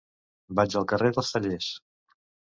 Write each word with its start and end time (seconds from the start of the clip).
Vaig 0.59 0.77
al 0.79 0.87
carrer 0.91 1.11
dels 1.17 1.29
Tallers. 1.35 1.67